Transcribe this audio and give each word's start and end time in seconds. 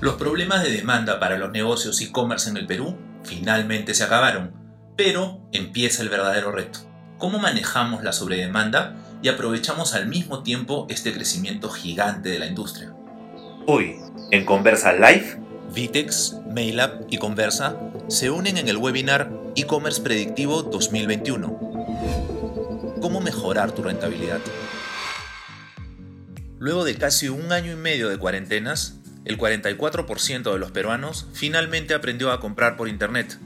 Los 0.00 0.14
problemas 0.14 0.62
de 0.62 0.70
demanda 0.70 1.20
para 1.20 1.36
los 1.36 1.50
negocios 1.50 2.00
e-commerce 2.00 2.48
en 2.48 2.56
el 2.56 2.66
Perú 2.66 2.96
finalmente 3.22 3.92
se 3.92 4.02
acabaron, 4.02 4.54
pero 4.96 5.46
empieza 5.52 6.02
el 6.02 6.08
verdadero 6.08 6.52
reto. 6.52 6.78
¿Cómo 7.18 7.38
manejamos 7.38 8.02
la 8.02 8.14
sobredemanda 8.14 8.96
y 9.22 9.28
aprovechamos 9.28 9.94
al 9.94 10.06
mismo 10.06 10.42
tiempo 10.42 10.86
este 10.88 11.12
crecimiento 11.12 11.68
gigante 11.68 12.30
de 12.30 12.38
la 12.38 12.46
industria? 12.46 12.94
Hoy, 13.66 13.96
en 14.30 14.46
Conversa 14.46 14.94
Live, 14.94 15.38
Vitex, 15.74 16.38
MailUp 16.50 17.06
y 17.10 17.18
Conversa 17.18 17.76
se 18.08 18.30
unen 18.30 18.56
en 18.56 18.68
el 18.68 18.78
webinar 18.78 19.30
E-Commerce 19.54 20.00
Predictivo 20.00 20.62
2021. 20.62 22.96
¿Cómo 23.02 23.20
mejorar 23.20 23.72
tu 23.72 23.82
rentabilidad? 23.82 24.40
Luego 26.58 26.84
de 26.84 26.96
casi 26.96 27.28
un 27.28 27.52
año 27.52 27.72
y 27.72 27.76
medio 27.76 28.08
de 28.08 28.16
cuarentenas, 28.16 28.99
el 29.30 29.38
44% 29.38 30.52
de 30.52 30.58
los 30.58 30.72
peruanos 30.72 31.28
finalmente 31.32 31.94
aprendió 31.94 32.32
a 32.32 32.40
comprar 32.40 32.76
por 32.76 32.88
Internet. 32.88 33.38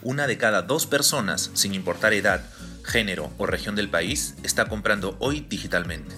Una 0.00 0.26
de 0.26 0.38
cada 0.38 0.62
dos 0.62 0.86
personas, 0.86 1.50
sin 1.52 1.74
importar 1.74 2.14
edad, 2.14 2.46
género 2.82 3.30
o 3.36 3.44
región 3.44 3.76
del 3.76 3.90
país, 3.90 4.34
está 4.42 4.64
comprando 4.64 5.16
hoy 5.20 5.44
digitalmente. 5.46 6.14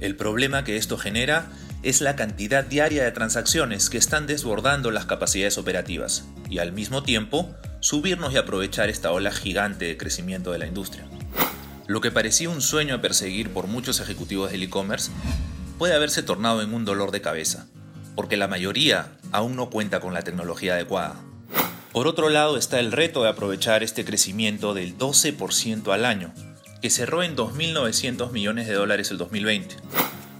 El 0.00 0.16
problema 0.16 0.64
que 0.64 0.78
esto 0.78 0.96
genera 0.96 1.50
es 1.82 2.00
la 2.00 2.16
cantidad 2.16 2.64
diaria 2.64 3.04
de 3.04 3.12
transacciones 3.12 3.90
que 3.90 3.98
están 3.98 4.26
desbordando 4.26 4.90
las 4.90 5.04
capacidades 5.04 5.58
operativas 5.58 6.24
y 6.48 6.58
al 6.58 6.72
mismo 6.72 7.02
tiempo 7.02 7.54
subirnos 7.80 8.32
y 8.32 8.38
aprovechar 8.38 8.88
esta 8.88 9.12
ola 9.12 9.30
gigante 9.30 9.84
de 9.84 9.98
crecimiento 9.98 10.52
de 10.52 10.58
la 10.58 10.66
industria. 10.66 11.04
Lo 11.86 12.00
que 12.00 12.10
parecía 12.10 12.48
un 12.48 12.62
sueño 12.62 12.94
a 12.94 13.02
perseguir 13.02 13.50
por 13.50 13.66
muchos 13.66 14.00
ejecutivos 14.00 14.52
del 14.52 14.62
e-commerce 14.62 15.10
puede 15.76 15.94
haberse 15.94 16.22
tornado 16.22 16.62
en 16.62 16.72
un 16.72 16.86
dolor 16.86 17.10
de 17.10 17.20
cabeza 17.20 17.66
porque 18.20 18.36
la 18.36 18.48
mayoría 18.48 19.12
aún 19.32 19.56
no 19.56 19.70
cuenta 19.70 19.98
con 19.98 20.12
la 20.12 20.20
tecnología 20.20 20.74
adecuada. 20.74 21.14
Por 21.90 22.06
otro 22.06 22.28
lado 22.28 22.58
está 22.58 22.78
el 22.78 22.92
reto 22.92 23.22
de 23.22 23.30
aprovechar 23.30 23.82
este 23.82 24.04
crecimiento 24.04 24.74
del 24.74 24.98
12% 24.98 25.90
al 25.90 26.04
año, 26.04 26.30
que 26.82 26.90
cerró 26.90 27.22
en 27.22 27.34
2.900 27.34 28.30
millones 28.30 28.66
de 28.66 28.74
dólares 28.74 29.10
el 29.10 29.16
2020. 29.16 29.74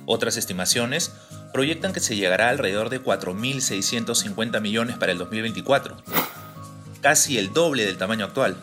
Otras 0.05 0.37
estimaciones 0.37 1.11
proyectan 1.55 1.95
que 1.95 2.01
se 2.01 2.17
llegará 2.17 2.51
alrededor 2.51 2.91
de 2.91 3.03
4.650 3.03 4.61
millones 4.61 4.99
para 4.99 5.13
el 5.13 5.17
2024, 5.17 5.97
casi 7.01 7.39
el 7.39 7.55
doble 7.55 7.87
del 7.87 7.97
tamaño 7.97 8.27
actual. 8.27 8.59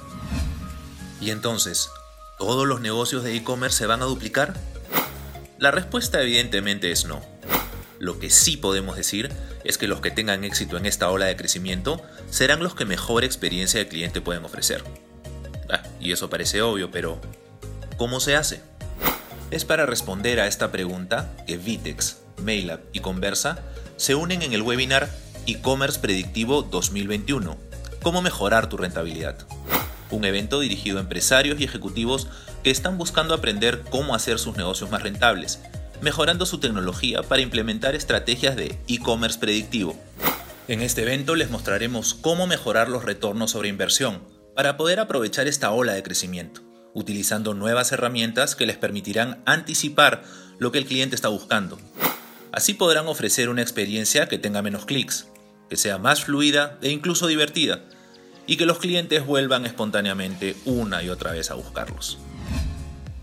Y 1.20 1.32
entonces, 1.32 1.90
¿todos 2.38 2.68
los 2.68 2.82
negocios 2.82 3.24
de 3.24 3.36
e-commerce 3.36 3.80
se 3.80 3.88
van 3.88 4.04
a 4.04 4.06
duplicar? 4.06 4.54
La 5.58 5.72
respuesta 5.72 6.22
evidentemente 6.22 6.92
es 6.92 7.06
no. 7.06 7.37
Lo 8.00 8.20
que 8.20 8.30
sí 8.30 8.58
podemos 8.58 8.96
decir 8.96 9.32
es 9.64 9.78
que 9.78 9.88
los 9.88 10.02
que 10.02 10.12
tengan 10.12 10.44
éxito 10.44 10.78
en 10.78 10.86
esta 10.86 11.10
ola 11.10 11.26
de 11.26 11.36
crecimiento 11.36 12.02
serán 12.30 12.62
los 12.62 12.76
que 12.76 12.86
mejor 12.86 13.24
experiencia 13.24 13.80
de 13.80 13.88
cliente 13.88 14.22
pueden 14.22 14.46
ofrecer. 14.46 14.84
Ah, 15.70 15.84
y 16.00 16.12
eso 16.12 16.30
parece 16.30 16.62
obvio, 16.62 16.92
pero 16.92 17.20
¿cómo 17.98 18.20
se 18.20 18.36
hace? 18.36 18.62
Es 19.50 19.66
para 19.66 19.86
responder 19.86 20.40
a 20.40 20.48
esta 20.48 20.72
pregunta 20.72 21.34
que 21.48 21.58
Vitex, 21.58 22.18
MailUp 22.44 22.82
y 22.94 23.00
Conversa 23.00 23.60
se 23.96 24.14
unen 24.14 24.42
en 24.42 24.54
el 24.54 24.62
webinar 24.62 25.10
E-Commerce 25.48 26.00
Predictivo 26.00 26.62
2021. 26.62 27.58
¿Cómo 28.04 28.22
mejorar 28.22 28.70
tu 28.70 28.78
rentabilidad? 28.78 29.38
Un 30.12 30.24
evento 30.24 30.60
dirigido 30.60 30.98
a 30.98 31.02
empresarios 31.02 31.60
y 31.60 31.64
ejecutivos 31.64 32.28
que 32.64 32.70
están 32.70 32.98
buscando 32.98 33.34
aprender 33.34 33.84
cómo 33.90 34.14
hacer 34.14 34.40
sus 34.40 34.56
negocios 34.56 34.92
más 34.92 35.02
rentables 35.02 35.60
mejorando 36.02 36.46
su 36.46 36.60
tecnología 36.60 37.24
para 37.24 37.42
implementar 37.42 37.96
estrategias 37.96 38.56
de 38.56 38.78
e-commerce 38.88 39.40
predictivo. 39.40 39.98
En 40.68 40.82
este 40.82 41.04
evento 41.04 41.36
les 41.36 41.50
mostraremos 41.50 42.14
cómo 42.14 42.48
mejorar 42.48 42.90
los 42.90 43.04
retornos 43.04 43.52
sobre 43.52 43.70
inversión 43.70 44.22
para 44.56 44.76
poder 44.76 45.00
aprovechar 45.00 45.48
esta 45.48 45.72
ola 45.72 45.94
de 45.94 46.04
crecimiento, 46.04 46.62
utilizando 46.94 47.54
nuevas 47.54 47.92
herramientas 47.92 48.56
que 48.56 48.66
les 48.66 48.78
permitirán 48.78 49.42
anticipar 49.46 50.24
lo 50.60 50.72
que 50.72 50.80
el 50.80 50.86
cliente 50.86 51.16
está 51.16 51.30
buscando. 51.30 51.80
Así 52.52 52.74
podrán 52.74 53.08
ofrecer 53.08 53.50
una 53.50 53.62
experiencia 53.62 54.28
que 54.28 54.40
tenga 54.40 54.62
menos 54.62 54.86
clics, 54.86 55.28
que 55.70 55.78
sea 55.78 55.98
más 55.98 56.24
fluida 56.24 56.78
e 56.82 56.90
incluso 56.90 57.28
divertida, 57.28 57.84
y 58.48 58.58
que 58.58 58.66
los 58.66 58.80
clientes 58.80 59.26
vuelvan 59.26 59.66
espontáneamente 59.66 60.56
una 60.66 61.04
y 61.04 61.10
otra 61.10 61.34
vez 61.34 61.52
a 61.52 61.56
buscarlos. 61.56 62.18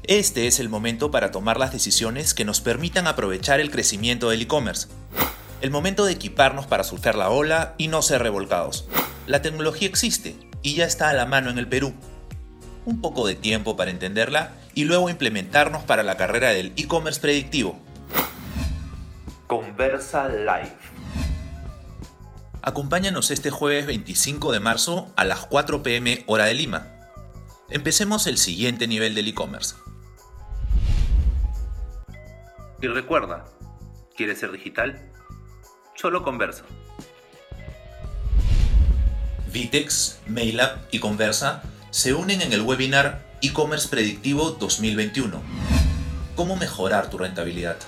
Este 0.06 0.46
es 0.46 0.60
el 0.60 0.68
momento 0.68 1.10
para 1.10 1.30
tomar 1.30 1.58
las 1.58 1.72
decisiones 1.72 2.34
que 2.34 2.44
nos 2.44 2.60
permitan 2.60 3.06
aprovechar 3.06 3.58
el 3.58 3.70
crecimiento 3.70 4.28
del 4.28 4.42
e-commerce. 4.42 4.88
El 5.62 5.70
momento 5.70 6.04
de 6.04 6.12
equiparnos 6.12 6.66
para 6.66 6.84
surfear 6.84 7.14
la 7.14 7.30
ola 7.30 7.74
y 7.78 7.88
no 7.88 8.02
ser 8.02 8.22
revolcados. 8.22 8.86
La 9.26 9.40
tecnología 9.40 9.88
existe 9.88 10.36
y 10.60 10.74
ya 10.74 10.84
está 10.84 11.08
a 11.08 11.14
la 11.14 11.24
mano 11.24 11.48
en 11.48 11.56
el 11.56 11.66
Perú. 11.66 11.94
Un 12.84 13.00
poco 13.00 13.26
de 13.26 13.34
tiempo 13.34 13.78
para 13.78 13.90
entenderla 13.90 14.52
y 14.74 14.84
luego 14.84 15.08
implementarnos 15.08 15.84
para 15.84 16.02
la 16.02 16.18
carrera 16.18 16.50
del 16.50 16.74
e-commerce 16.76 17.18
predictivo. 17.18 17.80
Conversa 19.46 20.28
Live. 20.28 20.76
Acompáñanos 22.60 23.30
este 23.30 23.48
jueves 23.48 23.86
25 23.86 24.52
de 24.52 24.60
marzo 24.60 25.10
a 25.16 25.24
las 25.24 25.46
4 25.46 25.82
pm 25.82 26.24
hora 26.26 26.44
de 26.44 26.52
Lima. 26.52 26.88
Empecemos 27.70 28.26
el 28.26 28.36
siguiente 28.36 28.86
nivel 28.86 29.14
del 29.14 29.28
e-commerce. 29.28 29.76
Y 32.84 32.86
recuerda, 32.86 33.46
¿quieres 34.14 34.40
ser 34.40 34.52
digital? 34.52 35.00
Solo 35.94 36.22
conversa. 36.22 36.66
Vitex, 39.50 40.20
MailUp 40.26 40.68
y 40.90 40.98
Conversa 40.98 41.62
se 41.90 42.12
unen 42.12 42.42
en 42.42 42.52
el 42.52 42.60
webinar 42.60 43.24
E-Commerce 43.40 43.88
Predictivo 43.88 44.50
2021. 44.50 45.40
¿Cómo 46.36 46.56
mejorar 46.56 47.08
tu 47.08 47.16
rentabilidad? 47.16 47.78